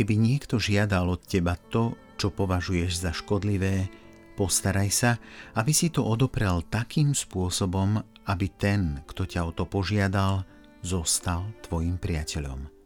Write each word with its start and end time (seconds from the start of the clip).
keby 0.00 0.16
niekto 0.16 0.56
žiadal 0.56 1.12
od 1.12 1.20
teba 1.28 1.60
to, 1.68 1.92
čo 2.16 2.32
považuješ 2.32 3.04
za 3.04 3.12
škodlivé, 3.12 3.92
postaraj 4.32 4.88
sa, 4.88 5.10
aby 5.52 5.76
si 5.76 5.92
to 5.92 6.00
odoprel 6.00 6.64
takým 6.64 7.12
spôsobom, 7.12 8.00
aby 8.24 8.48
ten, 8.48 9.04
kto 9.04 9.28
ťa 9.28 9.44
o 9.44 9.52
to 9.52 9.68
požiadal, 9.68 10.48
zostal 10.80 11.52
tvojim 11.60 12.00
priateľom. 12.00 12.79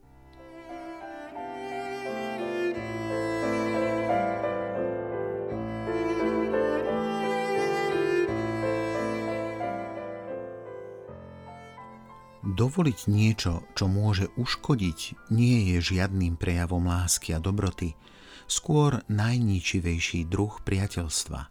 Dovoliť 12.45 13.09
niečo, 13.09 13.65
čo 13.73 13.89
môže 13.89 14.29
uškodiť, 14.37 15.33
nie 15.33 15.73
je 15.73 15.97
žiadnym 15.97 16.37
prejavom 16.37 16.85
lásky 16.85 17.33
a 17.33 17.41
dobroty, 17.41 17.97
skôr 18.45 19.01
najničivejší 19.09 20.29
druh 20.29 20.53
priateľstva. 20.61 21.49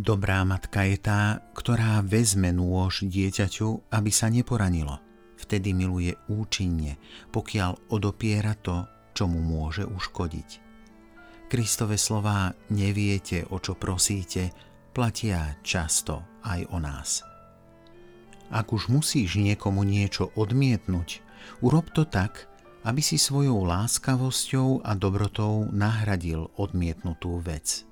Dobrá 0.00 0.40
matka 0.48 0.88
je 0.88 0.96
tá, 0.96 1.44
ktorá 1.52 2.00
vezme 2.00 2.48
nôž 2.48 3.04
dieťaťu, 3.04 3.92
aby 3.92 4.08
sa 4.08 4.32
neporanilo. 4.32 5.04
Vtedy 5.36 5.76
miluje 5.76 6.16
účinne, 6.32 6.96
pokiaľ 7.28 7.92
odopiera 7.92 8.56
to, 8.56 8.88
čo 9.12 9.28
mu 9.28 9.44
môže 9.44 9.84
uškodiť. 9.84 10.64
Kristove 11.52 12.00
slová 12.00 12.56
neviete, 12.72 13.44
o 13.52 13.60
čo 13.60 13.76
prosíte, 13.76 14.48
platia 14.96 15.60
často 15.60 16.40
aj 16.40 16.72
o 16.72 16.80
nás. 16.80 17.33
Ak 18.52 18.72
už 18.72 18.92
musíš 18.92 19.40
niekomu 19.40 19.84
niečo 19.84 20.32
odmietnúť, 20.36 21.24
urob 21.64 21.88
to 21.92 22.04
tak, 22.04 22.48
aby 22.84 23.00
si 23.00 23.16
svojou 23.16 23.64
láskavosťou 23.64 24.84
a 24.84 24.92
dobrotou 24.92 25.72
nahradil 25.72 26.52
odmietnutú 26.60 27.40
vec. 27.40 27.88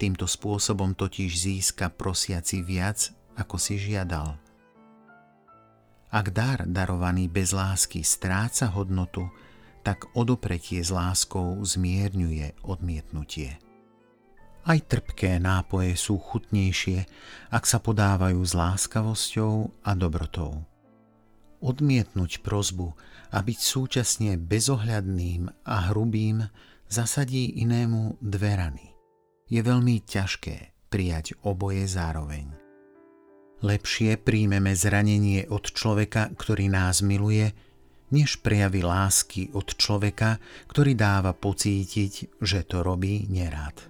Týmto 0.00 0.24
spôsobom 0.24 0.96
totiž 0.96 1.28
získa 1.28 1.92
prosiaci 1.92 2.64
viac, 2.64 3.12
ako 3.36 3.56
si 3.60 3.76
žiadal. 3.76 4.40
Ak 6.08 6.32
dar 6.32 6.64
darovaný 6.64 7.28
bez 7.28 7.52
lásky 7.52 8.00
stráca 8.00 8.72
hodnotu, 8.72 9.28
tak 9.84 10.08
odopretie 10.16 10.80
s 10.80 10.88
láskou 10.88 11.60
zmierňuje 11.60 12.64
odmietnutie. 12.64 13.67
Aj 14.68 14.76
trpké 14.84 15.40
nápoje 15.40 15.96
sú 15.96 16.20
chutnejšie, 16.20 17.08
ak 17.48 17.64
sa 17.64 17.80
podávajú 17.80 18.36
s 18.44 18.52
láskavosťou 18.52 19.80
a 19.80 19.96
dobrotou. 19.96 20.60
Odmietnúť 21.64 22.44
prozbu 22.44 22.92
a 23.32 23.40
byť 23.40 23.58
súčasne 23.64 24.36
bezohľadným 24.36 25.64
a 25.64 25.76
hrubým 25.88 26.44
zasadí 26.84 27.64
inému 27.64 28.20
dve 28.20 28.60
rany. 28.60 28.86
Je 29.48 29.64
veľmi 29.64 30.04
ťažké 30.04 30.76
prijať 30.92 31.32
oboje 31.48 31.88
zároveň. 31.88 32.52
Lepšie 33.64 34.20
príjmeme 34.20 34.76
zranenie 34.76 35.48
od 35.48 35.64
človeka, 35.64 36.28
ktorý 36.36 36.68
nás 36.68 37.00
miluje, 37.00 37.56
než 38.12 38.44
prejavy 38.44 38.84
lásky 38.84 39.48
od 39.56 39.80
človeka, 39.80 40.36
ktorý 40.68 40.92
dáva 40.92 41.32
pocítiť, 41.32 42.36
že 42.44 42.68
to 42.68 42.84
robí 42.84 43.24
nerád. 43.32 43.87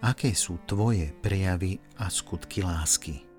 Aké 0.00 0.32
sú 0.32 0.58
tvoje 0.66 1.12
prejavy 1.20 1.78
a 2.00 2.08
skutky 2.08 2.64
lásky. 2.64 3.29